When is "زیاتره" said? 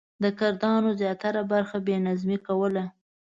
1.01-1.41